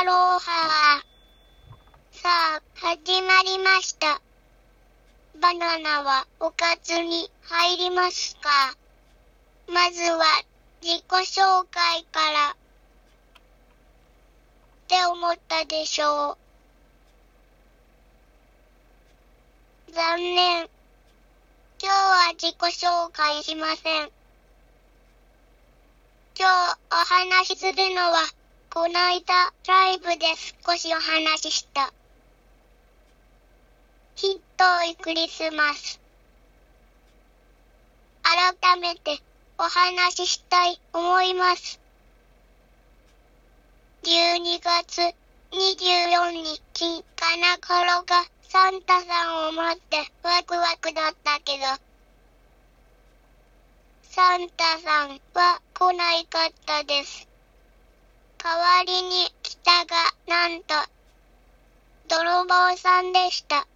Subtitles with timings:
[0.00, 1.02] アロハ
[2.10, 4.22] さあ、始まりました。
[5.38, 8.48] バナナはおかずに入りますか？
[9.68, 10.24] まずは
[10.80, 12.54] 自己紹介からっ
[14.88, 16.38] て思ったでしょ
[19.86, 19.92] う。
[19.92, 20.60] 残念。
[20.62, 20.70] 今
[21.82, 24.10] 日は自己紹介しません。
[26.38, 28.39] 今日お話しするのは
[28.72, 30.26] こないだライブで
[30.64, 31.92] 少しお話しした。
[34.14, 35.98] ひっといクリスマス。
[38.22, 39.18] 改めて
[39.58, 41.80] お話ししたい思います。
[44.04, 45.14] 12月
[45.50, 51.64] 24日かな頃がサンタさんを待ってワクワクだったけど、
[54.04, 57.29] サンタさんは来ないかったです。
[58.42, 59.96] 代わりに来たが、
[60.26, 60.74] なんと、
[62.08, 63.66] 泥棒さんでした。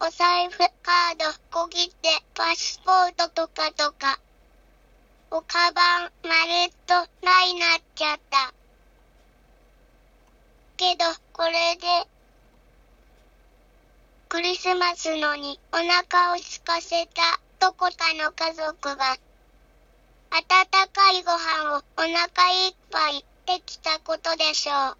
[0.00, 4.18] お財布、カード、小切手、パスポートとかとか。
[5.30, 8.52] おカバン、まるっとないなっちゃった。
[10.76, 12.08] けど、これで、
[14.28, 17.22] クリスマスのにお腹を空かせた
[17.60, 19.16] どこかの家族が、
[20.32, 20.42] 温
[20.92, 22.14] かいご飯をお腹
[22.66, 24.96] いっぱいできたことでしょう。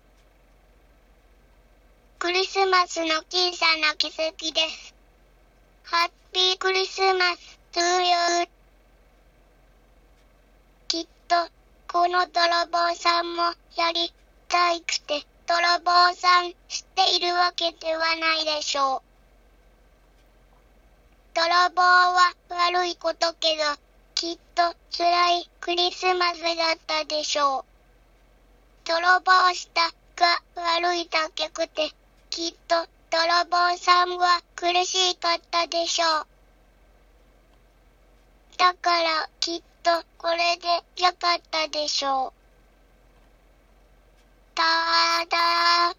[2.18, 4.94] クリスマスの小さな奇跡です。
[5.84, 8.48] ハッピークリスマス to you.
[10.88, 11.36] きっと、
[11.86, 13.44] この泥棒さんも
[13.76, 14.12] やり
[14.48, 19.02] たいくて、泥棒さんしているわけではないでしょう。
[21.34, 23.89] 泥棒は悪いことけど、
[24.20, 24.62] きっと
[24.94, 27.64] 辛いクリスマスだったでしょう。
[28.84, 29.80] 泥棒した
[30.14, 31.90] が悪いだけくて、
[32.28, 36.26] きっと泥棒さんは苦しかったでしょう。
[38.58, 40.68] だからきっとこれで
[41.02, 42.32] よかったでしょう。
[44.54, 44.62] た
[45.30, 45.94] だ、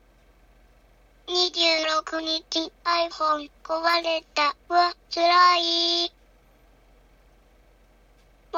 [1.25, 5.60] 26日 iPhone 壊れたは辛い。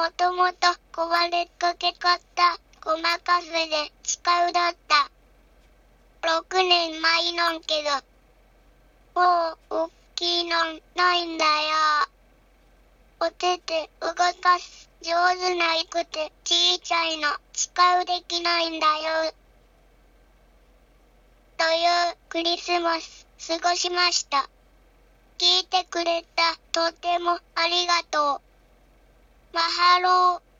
[0.04, 5.10] もともと壊れかけかったごまかせで使うだった。
[6.28, 7.82] 6年前のんけ
[9.14, 10.56] ど、もうおっきいの
[10.94, 11.50] ないんだよ。
[13.18, 19.32] お手で動かす上手ないくてちいちゃいの使うできないんだよ。
[21.56, 24.50] というクリスマス過ごしました。
[25.38, 28.43] 聞いてくれたとてもありがとう。
[29.54, 30.53] マハロー。